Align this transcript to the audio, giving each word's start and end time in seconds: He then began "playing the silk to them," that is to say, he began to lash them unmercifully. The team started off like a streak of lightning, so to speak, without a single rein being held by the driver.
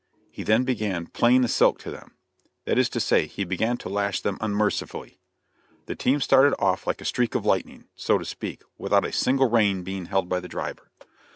He 0.31 0.41
then 0.41 0.63
began 0.63 1.05
"playing 1.05 1.41
the 1.43 1.47
silk 1.47 1.77
to 1.81 1.91
them," 1.91 2.15
that 2.65 2.79
is 2.79 2.89
to 2.89 2.99
say, 2.99 3.27
he 3.27 3.43
began 3.43 3.77
to 3.77 3.87
lash 3.87 4.19
them 4.19 4.39
unmercifully. 4.41 5.19
The 5.85 5.93
team 5.93 6.19
started 6.21 6.55
off 6.57 6.87
like 6.87 7.01
a 7.01 7.05
streak 7.05 7.35
of 7.35 7.45
lightning, 7.45 7.87
so 7.93 8.17
to 8.17 8.25
speak, 8.25 8.63
without 8.79 9.05
a 9.05 9.11
single 9.11 9.47
rein 9.47 9.83
being 9.83 10.05
held 10.07 10.27
by 10.27 10.39
the 10.39 10.47
driver. 10.47 10.89